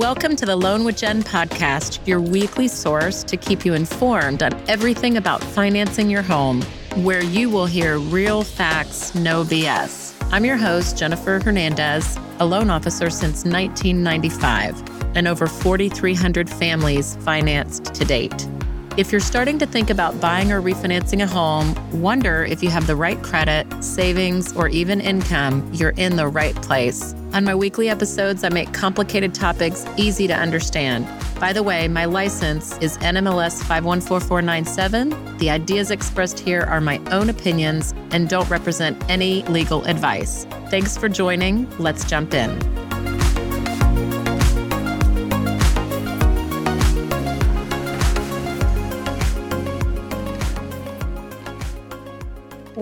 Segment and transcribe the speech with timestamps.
[0.00, 4.54] Welcome to the Loan with Jen podcast, your weekly source to keep you informed on
[4.66, 6.62] everything about financing your home,
[6.96, 10.16] where you will hear real facts, no BS.
[10.32, 17.92] I'm your host, Jennifer Hernandez, a loan officer since 1995, and over 4,300 families financed
[17.92, 18.48] to date.
[18.96, 22.86] If you're starting to think about buying or refinancing a home, wonder if you have
[22.86, 27.14] the right credit, savings, or even income, you're in the right place.
[27.32, 31.06] On my weekly episodes, I make complicated topics easy to understand.
[31.38, 35.38] By the way, my license is NMLS 514497.
[35.38, 40.44] The ideas expressed here are my own opinions and don't represent any legal advice.
[40.70, 41.70] Thanks for joining.
[41.78, 42.79] Let's jump in.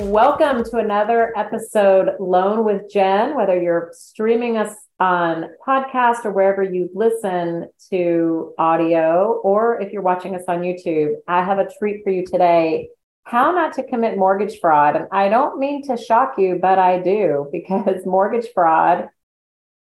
[0.09, 3.37] Welcome to another episode Loan with Jen.
[3.37, 10.01] Whether you're streaming us on podcast or wherever you listen to audio, or if you're
[10.01, 12.89] watching us on YouTube, I have a treat for you today.
[13.25, 14.97] How not to commit mortgage fraud.
[14.97, 19.11] And I don't mean to shock you, but I do because mortgage fraud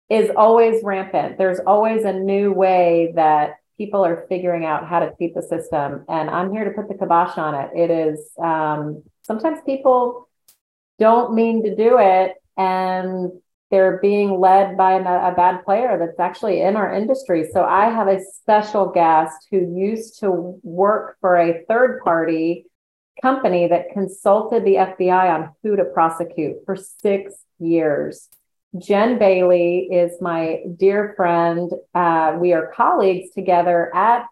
[0.09, 1.37] is always rampant.
[1.37, 6.05] There's always a new way that people are figuring out how to cheat the system.
[6.07, 7.71] And I'm here to put the kibosh on it.
[7.75, 10.29] It is um, sometimes people
[10.99, 13.31] don't mean to do it and
[13.71, 17.49] they're being led by a, a bad player that's actually in our industry.
[17.51, 22.67] So I have a special guest who used to work for a third party
[23.21, 28.29] company that consulted the FBI on who to prosecute for six years.
[28.77, 31.71] Jenn Bailey is my dear friend.
[31.93, 34.25] Uh, we are colleagues together at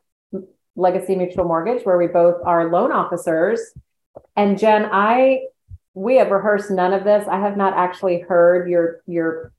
[0.75, 3.61] Legacy Mutual Mortgage, where we both are loan officers.
[4.36, 5.44] And Jen, I
[5.94, 7.27] we have rehearsed none of this.
[7.27, 9.53] I have not actually heard your your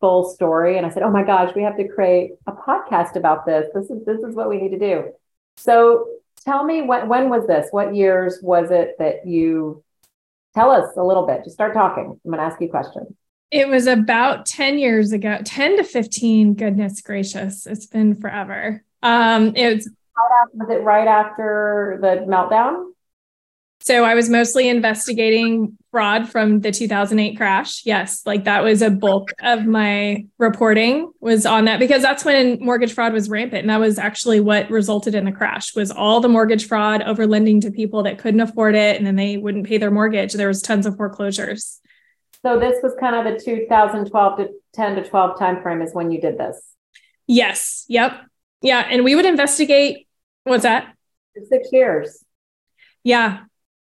[0.00, 0.78] full story.
[0.78, 3.68] And I said, Oh my gosh, we have to create a podcast about this.
[3.74, 5.12] This is this is what we need to do.
[5.56, 6.08] So
[6.44, 7.68] tell me when when was this?
[7.70, 9.84] What years was it that you
[10.54, 11.44] tell us a little bit?
[11.44, 12.18] Just start talking.
[12.24, 13.14] I'm gonna ask you questions.
[13.50, 16.54] It was about 10 years ago, 10 to 15.
[16.54, 17.66] Goodness gracious.
[17.66, 18.82] It's been forever.
[19.02, 19.90] Um, it was,
[20.54, 22.94] was it right after the meltdown?
[23.84, 27.84] So I was mostly investigating fraud from the 2008 crash.
[27.84, 32.58] Yes, like that was a bulk of my reporting was on that because that's when
[32.64, 36.20] mortgage fraud was rampant and that was actually what resulted in the crash was all
[36.20, 39.66] the mortgage fraud over lending to people that couldn't afford it and then they wouldn't
[39.66, 40.32] pay their mortgage.
[40.32, 41.82] There was tons of foreclosures.
[42.44, 46.20] So this was kind of the 2012 to 10 to 12 timeframe is when you
[46.20, 46.60] did this.
[47.26, 47.86] Yes.
[47.88, 48.12] Yep.
[48.60, 50.06] Yeah, and we would investigate
[50.44, 50.94] what's that?
[51.36, 52.22] 6 years.
[53.02, 53.40] Yeah.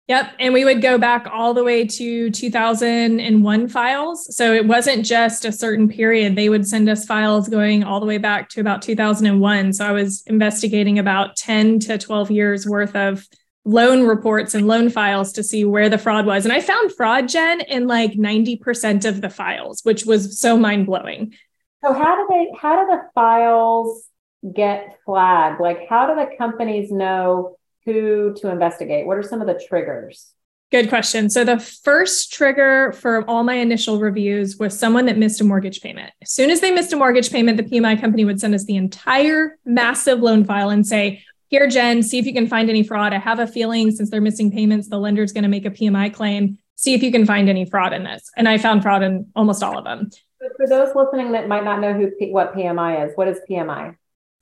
[0.09, 0.31] Yep.
[0.39, 4.35] And we would go back all the way to 2001 files.
[4.35, 6.35] So it wasn't just a certain period.
[6.35, 9.73] They would send us files going all the way back to about 2001.
[9.73, 13.25] So I was investigating about 10 to 12 years worth of
[13.69, 16.45] loan reports and loan files to see where the fraud was.
[16.45, 20.87] And I found fraud, Jen, in like 90% of the files, which was so mind
[20.87, 21.35] blowing.
[21.83, 24.05] So how do they, how do the files
[24.53, 25.61] get flagged?
[25.61, 29.05] Like, how do the companies know who to investigate?
[29.05, 30.33] What are some of the triggers?
[30.71, 31.31] Good question.
[31.31, 35.81] So, the first trigger for all my initial reviews was someone that missed a mortgage
[35.81, 36.13] payment.
[36.21, 38.75] As soon as they missed a mortgage payment, the PMI company would send us the
[38.75, 43.11] entire massive loan file and say, Here, Jen, see if you can find any fraud.
[43.11, 46.13] I have a feeling since they're missing payments, the lender's going to make a PMI
[46.13, 46.59] claim.
[46.75, 48.29] See if you can find any fraud in this.
[48.37, 50.11] And I found fraud in almost all of them.
[50.39, 53.95] But for those listening that might not know who what PMI is, what is PMI?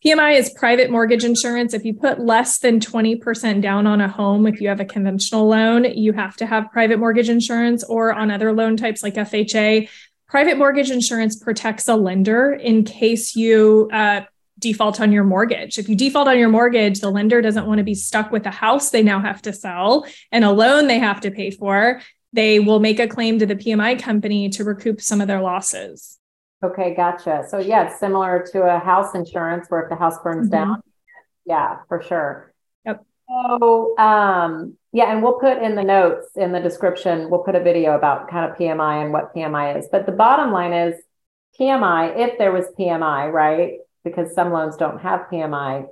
[0.05, 1.73] PMI is private mortgage insurance.
[1.73, 5.47] If you put less than 20% down on a home, if you have a conventional
[5.47, 9.89] loan, you have to have private mortgage insurance or on other loan types like FHA.
[10.27, 14.21] Private mortgage insurance protects a lender in case you uh,
[14.59, 15.77] default on your mortgage.
[15.77, 18.51] If you default on your mortgage, the lender doesn't want to be stuck with a
[18.51, 22.01] house they now have to sell and a loan they have to pay for.
[22.33, 26.17] They will make a claim to the PMI company to recoup some of their losses.
[26.63, 27.45] Okay, gotcha.
[27.47, 30.69] So yeah, it's similar to a house insurance where if the house burns mm-hmm.
[30.69, 30.81] down,
[31.45, 32.53] yeah, for sure.
[32.85, 33.05] Yep.
[33.29, 37.63] So um, yeah, and we'll put in the notes in the description, we'll put a
[37.63, 39.87] video about kind of PMI and what PMI is.
[39.91, 40.95] But the bottom line is
[41.59, 43.79] PMI, if there was PMI, right?
[44.09, 45.85] Because some loans don't have PMI.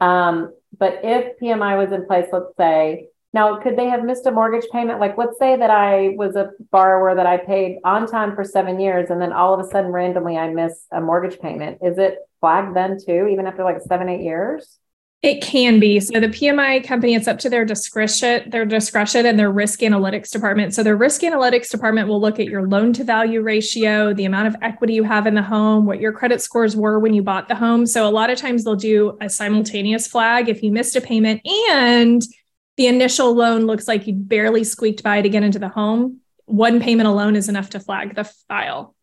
[0.00, 4.30] Um, but if PMI was in place, let's say now, could they have missed a
[4.30, 5.00] mortgage payment?
[5.00, 8.80] Like, let's say that I was a borrower that I paid on time for seven
[8.80, 11.78] years, and then all of a sudden, randomly, I miss a mortgage payment.
[11.82, 14.78] Is it flagged then too, even after like seven, eight years?
[15.20, 15.98] It can be.
[15.98, 20.30] So the PMI company, it's up to their discretion, their discretion and their risk analytics
[20.30, 20.74] department.
[20.74, 24.46] So their risk analytics department will look at your loan to value ratio, the amount
[24.46, 27.48] of equity you have in the home, what your credit scores were when you bought
[27.48, 27.84] the home.
[27.84, 31.40] So a lot of times they'll do a simultaneous flag if you missed a payment
[31.72, 32.22] and
[32.76, 36.20] the initial loan looks like you barely squeaked by to get into the home.
[36.44, 38.94] One payment alone is enough to flag the file.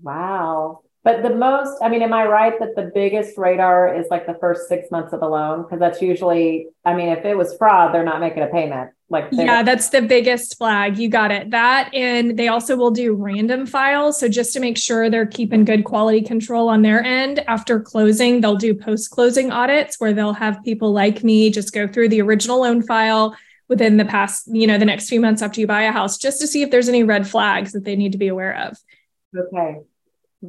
[0.00, 0.82] Wow.
[1.04, 4.36] But the most, I mean, am I right that the biggest radar is like the
[4.40, 5.62] first six months of the loan?
[5.62, 8.90] Because that's usually, I mean, if it was fraud, they're not making a payment.
[9.10, 10.98] Like, yeah, that's the biggest flag.
[10.98, 11.50] You got it.
[11.50, 14.20] That, and they also will do random files.
[14.20, 18.40] So just to make sure they're keeping good quality control on their end, after closing,
[18.40, 22.22] they'll do post closing audits where they'll have people like me just go through the
[22.22, 23.36] original loan file
[23.68, 26.40] within the past, you know, the next few months after you buy a house, just
[26.40, 28.78] to see if there's any red flags that they need to be aware of.
[29.36, 29.80] Okay.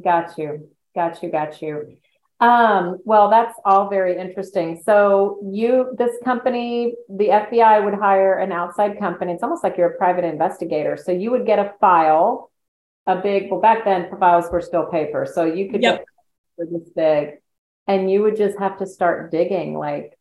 [0.02, 0.68] Got you.
[0.94, 1.30] Got you.
[1.30, 1.96] Got you.
[2.40, 4.82] Um, well, that's all very interesting.
[4.84, 9.32] So you, this company, the FBI would hire an outside company.
[9.32, 10.96] It's almost like you're a private investigator.
[10.96, 12.50] So you would get a file,
[13.06, 15.26] a big, well, back then files were still paper.
[15.32, 16.04] So you could yep.
[16.58, 17.34] get this big
[17.86, 20.18] and you would just have to start digging like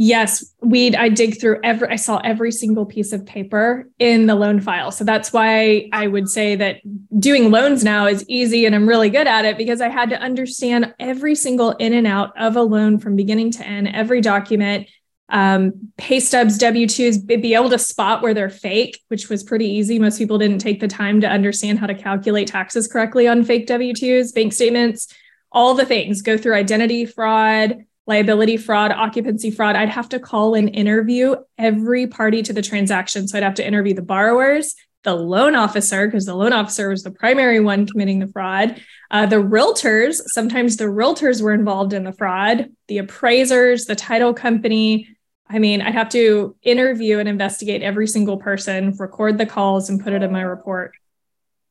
[0.00, 4.34] yes we'd i dig through every i saw every single piece of paper in the
[4.34, 4.92] loan file.
[4.92, 6.76] So that's why i would say that
[7.18, 10.20] doing loans now is easy and i'm really good at it because i had to
[10.20, 14.86] understand every single in and out of a loan from beginning to end every document
[15.30, 19.98] um, pay stubs w2s be able to spot where they're fake which was pretty easy.
[19.98, 23.66] Most people didn't take the time to understand how to calculate taxes correctly on fake
[23.66, 25.12] w2s bank statements
[25.50, 30.54] all the things go through identity fraud liability fraud, occupancy fraud, I'd have to call
[30.54, 33.28] and interview every party to the transaction.
[33.28, 34.74] So I'd have to interview the borrowers,
[35.04, 39.26] the loan officer, because the loan officer was the primary one committing the fraud, uh,
[39.26, 45.08] the realtors, sometimes the realtors were involved in the fraud, the appraisers, the title company.
[45.46, 50.02] I mean, I'd have to interview and investigate every single person, record the calls, and
[50.02, 50.94] put it in my report.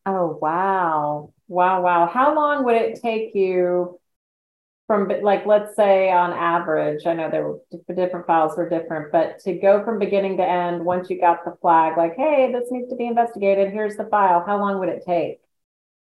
[0.06, 1.34] Oh, wow.
[1.48, 2.08] Wow, wow.
[2.08, 4.00] How long would it take you
[4.88, 7.60] from like let's say on average i know there were
[7.94, 11.56] different files were different but to go from beginning to end once you got the
[11.62, 13.72] flag like hey this needs to be investigated.
[13.72, 14.44] Here's the file.
[14.46, 15.40] How long would it take?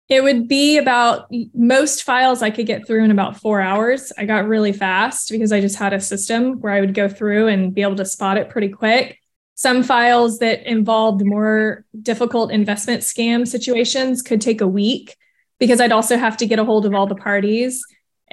[0.08, 4.14] It would be about most files i could get through in about four hours.
[4.18, 7.48] I got really fast because i just had a system where i would go through
[7.48, 9.20] and be able to spot it pretty quick.
[9.56, 15.16] Some files that involved more difficult investment scam situations could take a week
[15.60, 17.82] because i'd also have to get a hold of all the parties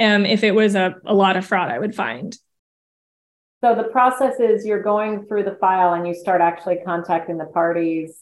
[0.02, 2.36] um, if it was a, a lot of fraud I would find.
[3.62, 7.44] So the process is you're going through the file and you start actually contacting the
[7.44, 8.18] parties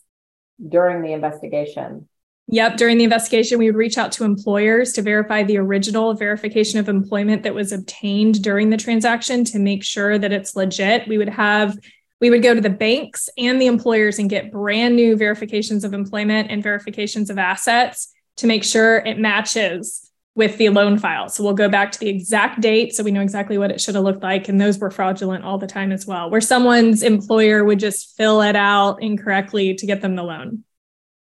[0.68, 2.08] during the investigation.
[2.48, 2.76] Yep.
[2.76, 6.88] During the investigation, we would reach out to employers to verify the original verification of
[6.88, 11.06] employment that was obtained during the transaction to make sure that it's legit.
[11.08, 11.78] We would have,
[12.20, 15.94] we would go to the banks and the employers and get brand new verifications of
[15.94, 21.28] employment and verifications of assets to make sure it matches with the loan file.
[21.28, 23.96] So we'll go back to the exact date so we know exactly what it should
[23.96, 24.48] have looked like.
[24.48, 28.40] And those were fraudulent all the time as well, where someone's employer would just fill
[28.42, 30.64] it out incorrectly to get them the loan.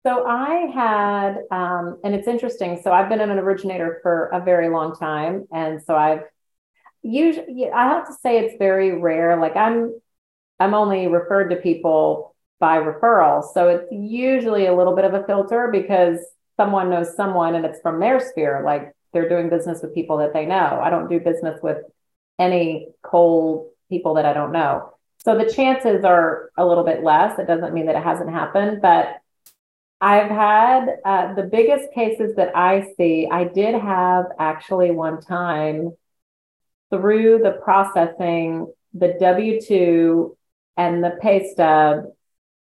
[0.05, 2.79] So I had, um, and it's interesting.
[2.83, 5.45] So I've been an originator for a very long time.
[5.51, 6.21] And so I've
[7.01, 9.39] usually, I have to say it's very rare.
[9.39, 9.99] Like I'm,
[10.59, 13.43] I'm only referred to people by referral.
[13.53, 16.19] So it's usually a little bit of a filter because
[16.57, 18.61] someone knows someone and it's from their sphere.
[18.65, 20.81] Like they're doing business with people that they know.
[20.83, 21.77] I don't do business with
[22.37, 24.93] any cold people that I don't know.
[25.19, 27.39] So the chances are a little bit less.
[27.39, 29.21] It doesn't mean that it hasn't happened, but
[30.01, 33.29] I've had uh, the biggest cases that I see.
[33.31, 35.93] I did have actually one time
[36.89, 40.37] through the processing, the W 2
[40.75, 42.07] and the pay stub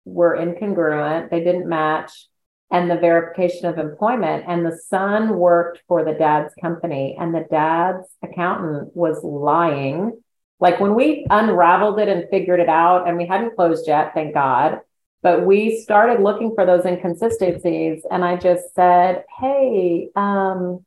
[0.05, 2.27] were incongruent, they didn't match
[2.71, 4.45] and the verification of employment.
[4.47, 10.21] And the son worked for the dad's company, and the dad's accountant was lying.
[10.59, 14.33] Like when we unraveled it and figured it out, and we hadn't closed yet, thank
[14.33, 14.79] God,
[15.21, 18.05] but we started looking for those inconsistencies.
[18.09, 20.85] And I just said, Hey, um,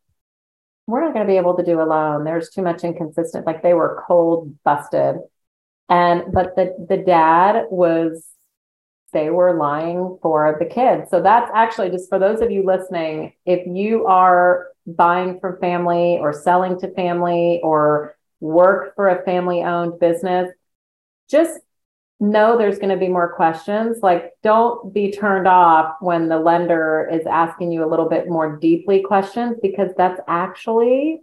[0.87, 2.25] we're not going to be able to do a loan.
[2.25, 3.47] There's too much inconsistent.
[3.47, 5.17] Like they were cold busted.
[5.91, 8.25] And, but the, the dad was
[9.13, 11.11] they were lying for the kids.
[11.11, 16.19] So that's actually just for those of you listening, if you are buying from family
[16.19, 20.51] or selling to family or work for a family owned business,
[21.29, 21.59] just
[22.21, 23.99] know there's going to be more questions.
[24.03, 28.57] Like, don't be turned off when the lender is asking you a little bit more
[28.57, 31.21] deeply questions because that's actually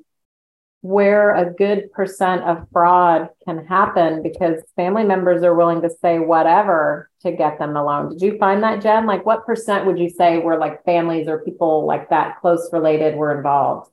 [0.86, 6.20] where a good percent of fraud can happen because family members are willing to say
[6.20, 8.12] whatever to get them the loan.
[8.12, 9.08] Did you find that, Jen?
[9.08, 13.15] Like, what percent would you say were like families or people like that close related
[13.15, 13.89] were involved?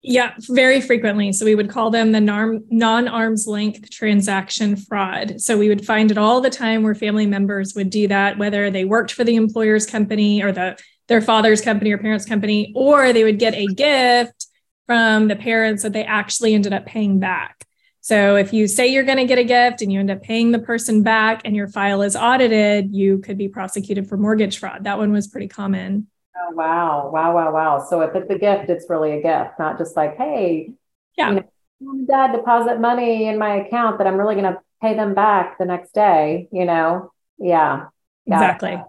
[0.00, 1.34] Yeah, very frequently.
[1.34, 5.38] So we would call them the non arm's length transaction fraud.
[5.38, 8.70] So we would find it all the time where family members would do that, whether
[8.70, 13.12] they worked for the employer's company or the their father's company or parents' company, or
[13.12, 14.41] they would get a gift
[14.86, 17.66] from the parents that they actually ended up paying back.
[18.00, 20.50] So if you say you're going to get a gift and you end up paying
[20.50, 24.84] the person back and your file is audited, you could be prosecuted for mortgage fraud.
[24.84, 26.08] That one was pretty common.
[26.36, 27.10] Oh, wow.
[27.12, 27.34] Wow.
[27.34, 27.52] Wow.
[27.52, 27.86] Wow.
[27.88, 30.72] So if it's a gift, it's really a gift, not just like, hey,
[31.16, 31.30] yeah.
[31.30, 31.44] You
[31.80, 35.58] know, dad deposit money in my account that I'm really going to pay them back
[35.58, 37.12] the next day, you know?
[37.38, 37.86] Yeah.
[38.26, 38.82] Exactly.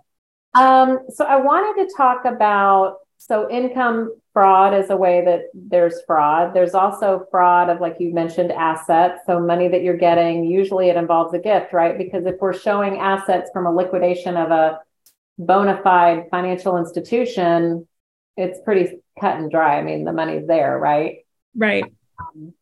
[0.56, 6.02] Um, so I wanted to talk about so income fraud is a way that there's
[6.06, 6.54] fraud.
[6.54, 9.22] There's also fraud of like you mentioned assets.
[9.26, 11.98] So money that you're getting, usually it involves a gift, right?
[11.98, 14.80] Because if we're showing assets from a liquidation of a
[15.38, 17.88] bona fide financial institution,
[18.36, 19.78] it's pretty cut and dry.
[19.78, 21.18] I mean, the money's there, right?
[21.56, 21.86] Right.
[22.20, 22.54] Um,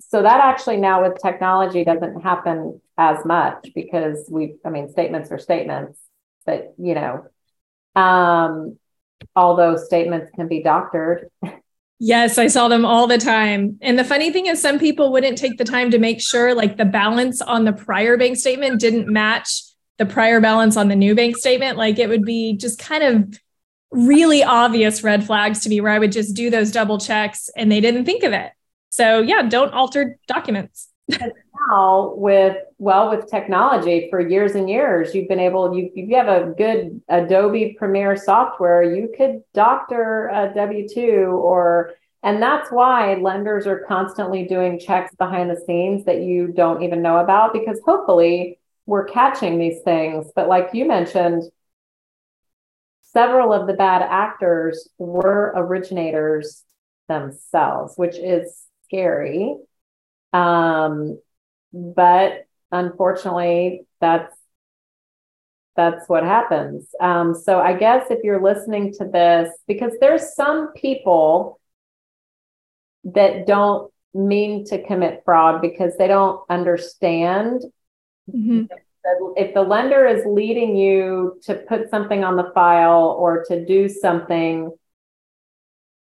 [0.00, 5.32] so that actually now with technology doesn't happen as much because we, I mean, statements
[5.32, 5.98] are statements,
[6.44, 7.26] but you know,
[8.00, 8.78] um,
[9.34, 11.30] although statements can be doctored.
[11.98, 13.78] Yes, I saw them all the time.
[13.80, 16.76] And the funny thing is, some people wouldn't take the time to make sure like
[16.76, 19.62] the balance on the prior bank statement didn't match
[19.98, 23.40] the prior balance on the new bank statement, like it would be just kind of
[23.90, 27.72] really obvious red flags to me where I would just do those double checks and
[27.72, 28.52] they didn't think of it.
[28.90, 30.88] So, yeah, don't alter documents.
[31.08, 36.28] Now with well with technology for years and years you've been able you you have
[36.28, 43.68] a good adobe premiere software you could doctor a w2 or and that's why lenders
[43.68, 48.58] are constantly doing checks behind the scenes that you don't even know about because hopefully
[48.86, 50.30] we're catching these things.
[50.34, 51.44] But like you mentioned,
[53.02, 56.64] several of the bad actors were originators
[57.08, 59.56] themselves, which is scary.
[60.32, 61.20] Um,
[61.72, 64.34] but unfortunately, that's
[65.76, 66.88] that's what happens.
[67.00, 71.60] Um, so I guess if you're listening to this, because there's some people
[73.04, 77.62] that don't mean to commit fraud because they don't understand
[78.32, 78.64] Mm-hmm.
[79.36, 83.88] If the lender is leading you to put something on the file or to do
[83.88, 84.72] something,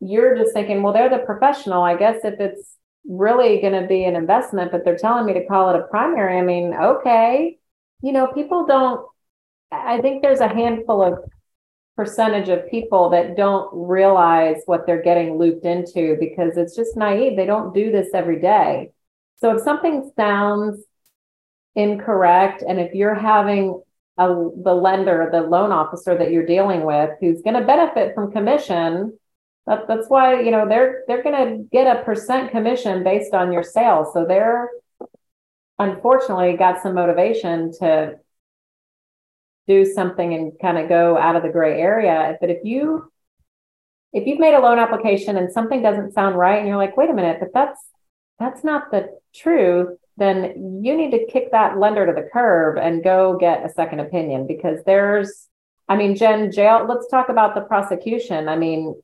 [0.00, 1.82] you're just thinking, well, they're the professional.
[1.82, 5.46] I guess if it's really going to be an investment, but they're telling me to
[5.46, 7.58] call it a primary, I mean, okay.
[8.02, 9.06] You know, people don't,
[9.72, 11.18] I think there's a handful of
[11.96, 17.36] percentage of people that don't realize what they're getting looped into because it's just naive.
[17.36, 18.92] They don't do this every day.
[19.38, 20.84] So if something sounds
[21.74, 23.82] incorrect and if you're having
[24.16, 28.32] a, the lender the loan officer that you're dealing with who's going to benefit from
[28.32, 29.16] commission
[29.68, 33.52] that, that's why you know they're they're going to get a percent commission based on
[33.52, 34.70] your sales so they're
[35.78, 38.16] unfortunately got some motivation to
[39.66, 43.10] do something and kind of go out of the gray area but if you
[44.12, 47.10] if you've made a loan application and something doesn't sound right and you're like wait
[47.10, 47.80] a minute but that's
[48.38, 53.04] that's not the truth then you need to kick that lender to the curb and
[53.04, 55.46] go get a second opinion because there's,
[55.88, 58.48] I mean, Jen, jail, let's talk about the prosecution.
[58.48, 59.00] I mean,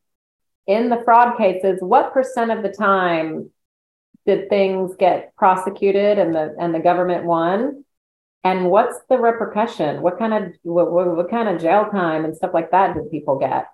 [0.66, 3.50] in the fraud cases, what percent of the time
[4.26, 7.84] did things get prosecuted and the and the government won?
[8.42, 10.02] And what's the repercussion?
[10.02, 13.10] What kind of what, what, what kind of jail time and stuff like that did
[13.10, 13.68] people get?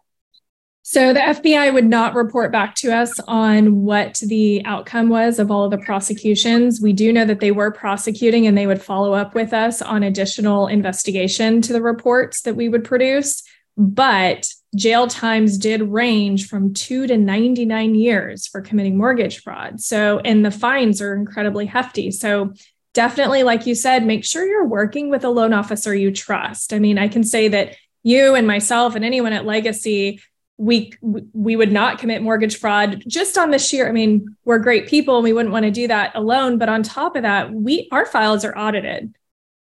[0.82, 5.50] So the FBI would not report back to us on what the outcome was of
[5.50, 6.80] all of the prosecutions.
[6.80, 10.02] We do know that they were prosecuting and they would follow up with us on
[10.02, 13.42] additional investigation to the reports that we would produce.
[13.76, 19.80] But jail times did range from two to 99 years for committing mortgage fraud.
[19.80, 22.10] So, and the fines are incredibly hefty.
[22.10, 22.54] So,
[22.94, 26.72] definitely, like you said, make sure you're working with a loan officer you trust.
[26.72, 30.20] I mean, I can say that you and myself and anyone at Legacy
[30.60, 30.92] we
[31.32, 35.16] we would not commit mortgage fraud just on the sheer i mean we're great people
[35.16, 38.04] and we wouldn't want to do that alone but on top of that we our
[38.04, 39.14] files are audited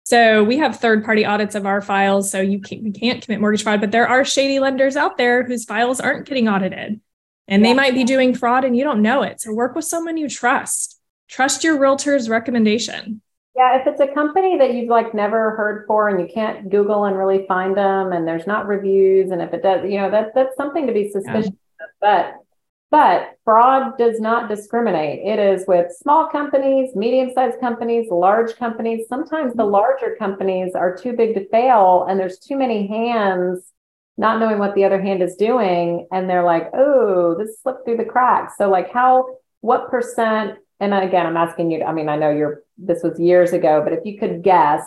[0.05, 3.41] so we have third party audits of our files so you can't, we can't commit
[3.41, 7.01] mortgage fraud but there are shady lenders out there whose files aren't getting audited
[7.49, 7.69] and yeah.
[7.69, 10.29] they might be doing fraud and you don't know it so work with someone you
[10.29, 13.21] trust trust your realtor's recommendation
[13.57, 17.05] yeah, if it's a company that you've like never heard for and you can't Google
[17.05, 20.35] and really find them and there's not reviews and if it does, you know, that
[20.35, 21.85] that's something to be suspicious yeah.
[21.85, 21.91] of.
[22.01, 22.44] But
[22.95, 25.19] But fraud does not discriminate.
[25.27, 29.09] It is with small companies, medium sized companies, large companies.
[29.09, 29.73] Sometimes the mm-hmm.
[29.73, 33.73] larger companies are too big to fail and there's too many hands
[34.17, 36.07] not knowing what the other hand is doing.
[36.13, 38.53] And they're like, oh, this slipped through the cracks.
[38.57, 42.63] So, like, how, what percent, and again, I'm asking you, I mean, I know you're,
[42.79, 44.83] this was years ago, but if you could guess,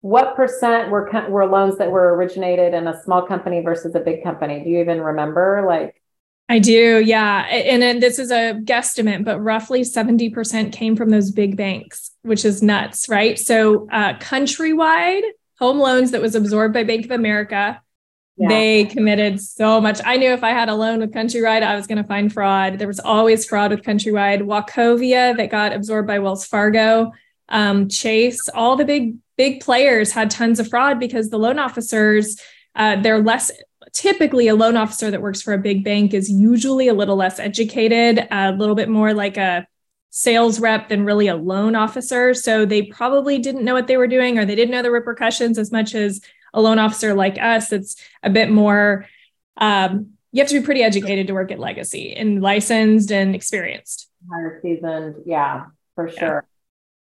[0.00, 4.24] what percent were were loans that were originated in a small company versus a big
[4.24, 4.64] company?
[4.64, 5.64] Do you even remember?
[5.64, 6.02] Like,
[6.48, 7.46] I do, yeah.
[7.50, 12.44] And, and this is a guesstimate, but roughly 70% came from those big banks, which
[12.44, 13.36] is nuts, right?
[13.36, 15.22] So, uh, countrywide
[15.58, 17.80] home loans that was absorbed by Bank of America,
[18.36, 18.48] yeah.
[18.48, 20.00] they committed so much.
[20.04, 22.78] I knew if I had a loan with Countrywide, I was going to find fraud.
[22.78, 24.42] There was always fraud with Countrywide.
[24.42, 27.12] Wachovia that got absorbed by Wells Fargo,
[27.48, 32.38] um, Chase, all the big, big players had tons of fraud because the loan officers,
[32.74, 33.50] uh, they're less
[33.96, 37.38] typically a loan officer that works for a big bank is usually a little less
[37.38, 39.66] educated, a little bit more like a
[40.10, 42.34] sales rep than really a loan officer.
[42.34, 45.56] So they probably didn't know what they were doing or they didn't know the repercussions
[45.56, 46.20] as much as
[46.52, 47.72] a loan officer like us.
[47.72, 49.06] It's a bit more,
[49.56, 54.10] um, you have to be pretty educated to work at Legacy and licensed and experienced.
[54.30, 55.22] Higher seasoned.
[55.24, 56.44] Yeah, for sure.
[56.44, 56.52] Yeah.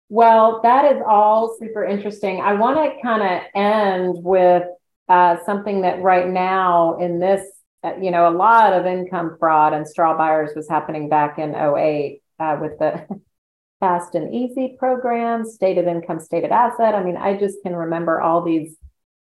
[0.08, 2.40] Well, that is all super interesting.
[2.40, 4.64] I want to kind of end with
[5.10, 7.42] uh, something that right now in this,
[7.84, 11.56] uh, you know, a lot of income fraud and straw buyers was happening back in
[11.56, 13.06] 08 uh, with the
[13.80, 16.96] fast and easy program, stated income, stated asset.
[16.96, 18.76] I mean, I just can remember all these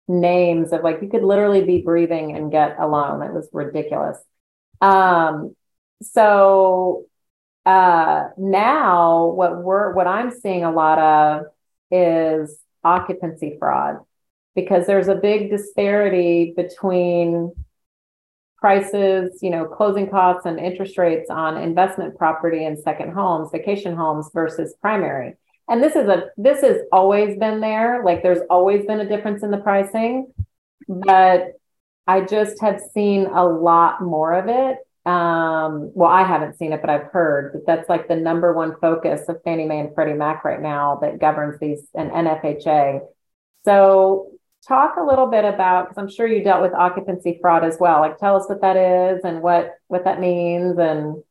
[0.08, 3.22] names of like you could literally be breathing and get a loan.
[3.22, 4.18] It was ridiculous.
[4.82, 5.56] Um,
[6.02, 7.06] so
[7.66, 11.46] uh, now what we're what I'm seeing a lot of
[11.92, 13.98] is occupancy fraud
[14.56, 17.54] because there's a big disparity between
[18.58, 23.96] prices, you know, closing costs and interest rates on investment property and second homes, vacation
[23.96, 25.36] homes versus primary.
[25.68, 28.04] And this is a this has always been there.
[28.04, 30.34] Like there's always been a difference in the pricing,
[30.88, 31.54] but
[32.08, 34.78] I just have seen a lot more of it.
[35.08, 38.76] Um, well, I haven't seen it, but I've heard that that's like the number one
[38.80, 43.02] focus of Fannie Mae and Freddie Mac right now that governs these and NFHA.
[43.66, 44.32] So
[44.68, 48.00] talk a little bit about because i'm sure you dealt with occupancy fraud as well.
[48.00, 51.24] Like tell us what that is and what what that means and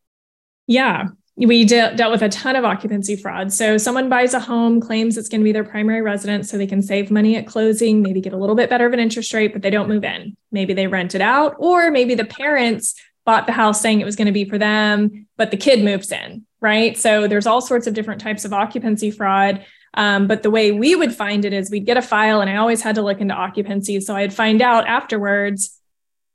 [0.66, 3.52] yeah we de- dealt with a ton of occupancy fraud.
[3.52, 6.66] So someone buys a home claims it's going to be their primary residence so they
[6.66, 9.52] can save money at closing maybe get a little bit better of an interest rate
[9.52, 10.36] but they don't move in.
[10.52, 12.94] Maybe they rent it out or maybe the parents
[13.24, 16.12] bought the house saying it was going to be for them but the kid moves
[16.12, 16.96] in right?
[16.96, 20.94] So there's all sorts of different types of occupancy fraud um, but the way we
[20.94, 23.34] would find it is we'd get a file, and I always had to look into
[23.34, 24.00] occupancy.
[24.00, 25.80] So I'd find out afterwards,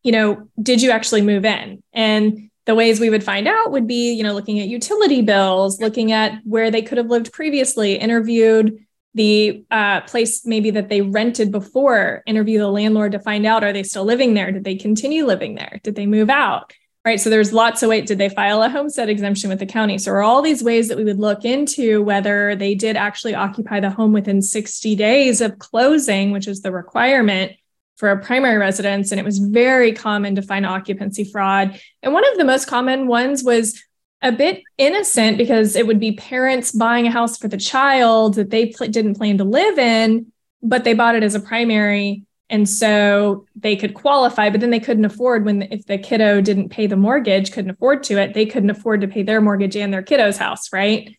[0.03, 1.83] you know, did you actually move in?
[1.93, 5.81] And the ways we would find out would be, you know, looking at utility bills,
[5.81, 11.01] looking at where they could have lived previously, interviewed the uh, place maybe that they
[11.01, 14.51] rented before, interview the landlord to find out are they still living there?
[14.51, 15.79] Did they continue living there?
[15.83, 16.71] Did they move out?
[17.09, 17.19] Right?
[17.19, 18.07] So there's lots of ways.
[18.07, 19.97] Did they file a homestead exemption with the county?
[19.97, 23.79] So are all these ways that we would look into whether they did actually occupy
[23.79, 27.53] the home within 60 days of closing, which is the requirement
[27.95, 29.11] for a primary residence.
[29.11, 31.81] And it was very common to find occupancy fraud.
[32.03, 33.83] And one of the most common ones was
[34.21, 38.51] a bit innocent because it would be parents buying a house for the child that
[38.51, 42.67] they pl- didn't plan to live in, but they bought it as a primary and
[42.67, 46.88] so they could qualify but then they couldn't afford when if the kiddo didn't pay
[46.88, 50.03] the mortgage couldn't afford to it they couldn't afford to pay their mortgage and their
[50.03, 51.15] kiddo's house right?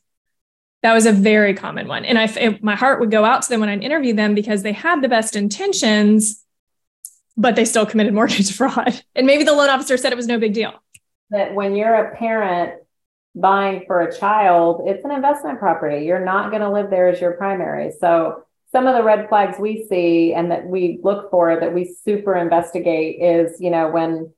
[0.83, 2.07] That was a very common one.
[2.07, 4.63] And i it, my heart would go out to them when i'd interview them because
[4.63, 6.45] they had the best intentions
[7.37, 9.03] but they still committed mortgage fraud.
[9.15, 10.73] And maybe the loan officer said it was no big deal.
[11.31, 12.75] That when you're a parent
[13.35, 16.05] buying for a child it's an investment property.
[16.05, 17.93] You're not going to live there as your primary.
[17.93, 21.93] So some of the red flags we see and that we look for that we
[22.05, 24.33] super investigate is, you know, when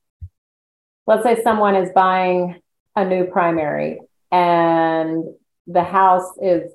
[1.06, 2.60] let's say someone is buying
[2.96, 5.24] a new primary and
[5.66, 6.72] the house is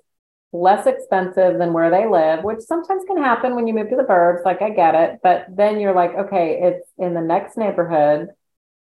[0.53, 4.03] less expensive than where they live, which sometimes can happen when you move to the
[4.03, 4.45] burbs.
[4.45, 8.29] Like I get it, but then you're like, okay, it's in the next neighborhood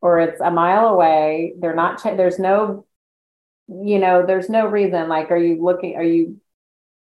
[0.01, 1.55] or it's a mile away.
[1.59, 1.99] They're not.
[1.99, 2.87] Ch- there's no,
[3.69, 5.09] you know, there's no reason.
[5.09, 5.97] Like, are you looking?
[5.97, 6.41] Are you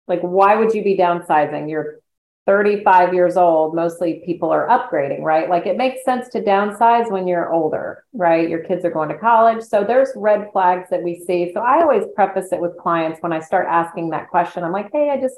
[0.08, 1.68] like, why would you be downsizing?
[1.68, 2.00] You're
[2.46, 3.74] 35 years old.
[3.74, 5.50] Mostly people are upgrading, right?
[5.50, 8.48] Like, it makes sense to downsize when you're older, right?
[8.48, 9.62] Your kids are going to college.
[9.64, 11.50] So there's red flags that we see.
[11.52, 14.62] So I always preface it with clients when I start asking that question.
[14.62, 15.34] I'm like, hey, I just,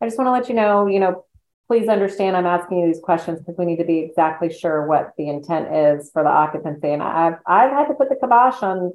[0.00, 1.24] I just want to let you know, you know,
[1.66, 5.12] please understand I'm asking you these questions because we need to be exactly sure what
[5.16, 6.88] the intent is for the occupancy.
[6.90, 8.92] And I've I've had to put the kibosh on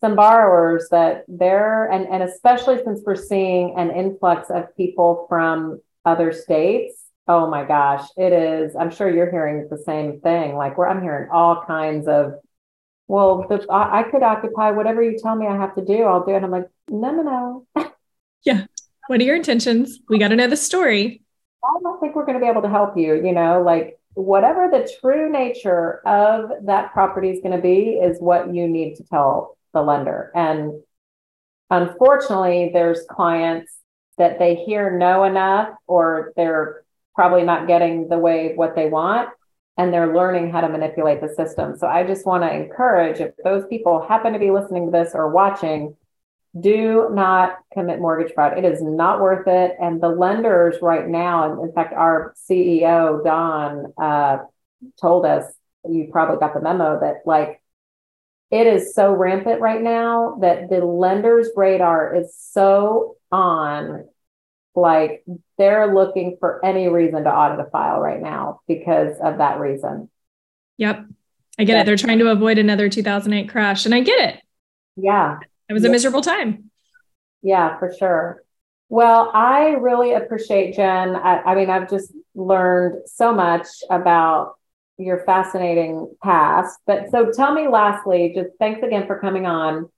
[0.00, 5.80] some borrowers that they're and and especially since we're seeing an influx of people from
[6.04, 10.56] other states oh my gosh it is i'm sure you're hearing the same thing.
[10.56, 12.34] Like where i'm hearing all kinds of
[13.08, 16.24] well the, I, I could occupy whatever you tell me i have to do i'll
[16.24, 16.36] do it.
[16.36, 17.22] And i'm like no no
[17.74, 17.84] no.
[18.44, 18.66] Yeah.
[19.08, 19.98] What are your intentions?
[20.08, 21.22] We got to know the story.
[21.64, 24.68] I don't think we're going to be able to help you you know like whatever
[24.70, 29.04] the true nature of that property is going to be is what you need to
[29.04, 30.30] tell the lender.
[30.34, 30.82] And
[31.70, 33.72] unfortunately, there's clients
[34.16, 36.82] that they hear no enough or they're
[37.14, 39.30] probably not getting the way what they want
[39.76, 41.76] and they're learning how to manipulate the system.
[41.76, 45.12] So I just want to encourage if those people happen to be listening to this
[45.14, 45.96] or watching,
[46.58, 48.58] do not commit mortgage fraud.
[48.58, 49.76] It is not worth it.
[49.80, 54.38] And the lenders right now, and in fact, our CEO, Don, uh,
[55.00, 55.44] told us,
[55.88, 57.60] you probably got the memo that like
[58.50, 64.08] it is so rampant right now that the lender's radar is so on
[64.74, 65.24] like
[65.58, 70.08] they're looking for any reason to audit a file right now because of that reason.
[70.78, 71.06] Yep.
[71.58, 71.82] I get yeah.
[71.82, 71.84] it.
[71.84, 74.42] They're trying to avoid another 2008 crash and I get it.
[74.96, 75.38] Yeah.
[75.68, 76.70] It was a miserable time.
[77.42, 78.42] Yeah, for sure.
[78.88, 81.14] Well, I really appreciate Jen.
[81.14, 84.57] I, I mean, I've just learned so much about
[84.98, 86.78] your fascinating past.
[86.86, 89.88] But so tell me lastly, just thanks again for coming on.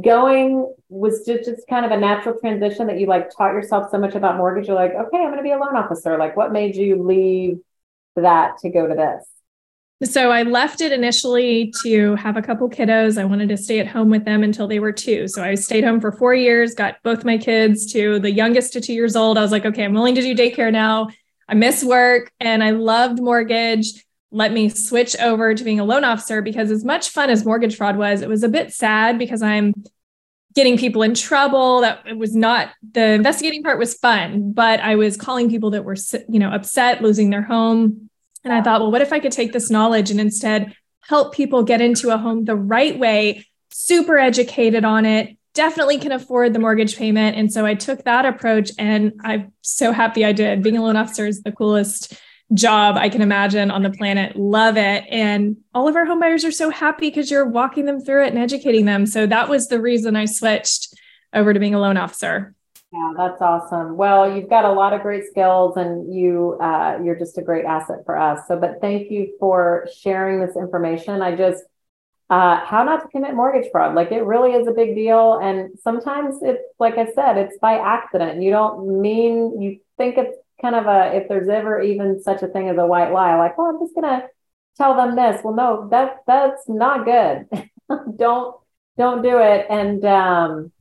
[0.00, 3.98] Going was just, just kind of a natural transition that you like taught yourself so
[3.98, 4.68] much about mortgage.
[4.68, 6.16] You're like, okay, I'm going to be a loan officer.
[6.16, 7.58] Like, what made you leave
[8.14, 9.26] that to go to this?
[10.02, 13.20] So I left it initially to have a couple kiddos.
[13.20, 15.28] I wanted to stay at home with them until they were two.
[15.28, 18.80] So I stayed home for four years, got both my kids to the youngest to
[18.80, 19.36] two years old.
[19.36, 21.08] I was like, okay, I'm willing to do daycare now.
[21.48, 26.04] I miss work and I loved mortgage let me switch over to being a loan
[26.04, 29.42] officer because as much fun as mortgage fraud was, it was a bit sad because
[29.42, 29.74] I'm
[30.54, 31.80] getting people in trouble.
[31.80, 35.84] That it was not the investigating part was fun but i was calling people that
[35.84, 35.96] were
[36.28, 38.10] you know upset losing their home.
[38.44, 41.62] And i thought well what if i could take this knowledge and instead help people
[41.62, 46.58] get into a home the right way super educated on it definitely can afford the
[46.58, 47.36] mortgage payment.
[47.36, 50.62] And so i took that approach and i'm so happy i did.
[50.62, 52.14] Being a loan officer is the coolest
[52.52, 54.36] job I can imagine on the planet.
[54.36, 55.04] Love it.
[55.08, 58.38] And all of our homebuyers are so happy because you're walking them through it and
[58.38, 59.06] educating them.
[59.06, 60.94] So that was the reason I switched
[61.32, 62.54] over to being a loan officer.
[62.92, 63.96] Yeah, that's awesome.
[63.96, 67.64] Well, you've got a lot of great skills and you uh, you're just a great
[67.64, 68.40] asset for us.
[68.48, 71.22] So but thank you for sharing this information.
[71.22, 71.62] I just
[72.30, 73.94] uh, how not to commit mortgage fraud.
[73.94, 75.38] Like it really is a big deal.
[75.38, 78.40] And sometimes it's, like I said, it's by accident.
[78.40, 82.48] You don't mean, you think it's kind of a if there's ever even such a
[82.48, 84.26] thing as a white lie, like, well, I'm just gonna
[84.76, 85.40] tell them this.
[85.44, 87.48] Well, no, that that's not good.
[88.16, 88.56] don't
[88.96, 89.66] don't do it.
[89.70, 90.72] And um,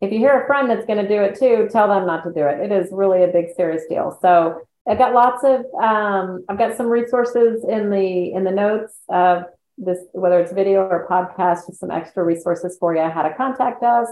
[0.00, 2.32] if you hear a friend that's going to do it too, tell them not to
[2.32, 2.60] do it.
[2.60, 4.16] It is really a big serious deal.
[4.22, 8.94] So I've got lots of um, I've got some resources in the in the notes
[9.08, 9.44] of
[9.76, 13.82] this, whether it's video or podcast, just some extra resources for you, how to contact
[13.82, 14.08] us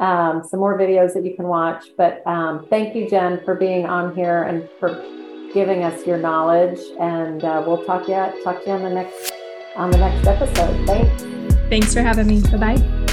[0.00, 1.84] um, some more videos that you can watch.
[1.96, 5.02] But um, thank you, Jen, for being on here and for
[5.52, 6.80] giving us your knowledge.
[7.00, 9.32] And uh, we'll talk to you talk to you on the next
[9.76, 10.86] on the next episode.
[10.86, 11.22] Thanks.
[11.68, 12.40] Thanks for having me.
[12.42, 13.06] Bye bye.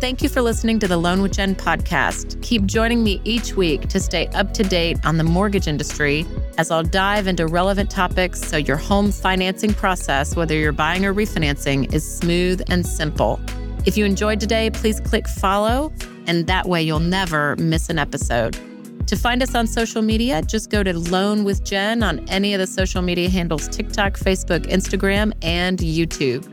[0.00, 2.40] Thank you for listening to the Loan with Jen podcast.
[2.40, 6.24] Keep joining me each week to stay up to date on the mortgage industry
[6.56, 11.12] as I'll dive into relevant topics so your home financing process, whether you're buying or
[11.12, 13.38] refinancing, is smooth and simple.
[13.86, 15.92] If you enjoyed today, please click follow,
[16.26, 18.58] and that way you'll never miss an episode.
[19.06, 22.60] To find us on social media, just go to Loan with Jen on any of
[22.60, 26.46] the social media handles TikTok, Facebook, Instagram, and YouTube.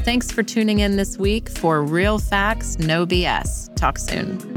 [0.00, 3.72] Thanks for tuning in this week for Real Facts, No BS.
[3.76, 4.51] Talk soon.